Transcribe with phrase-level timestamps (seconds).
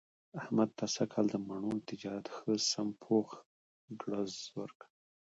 [0.41, 3.27] احمد ته سږ کال د مڼو تجارت ښه سم پوخ
[4.01, 4.87] ګړز ورکړ.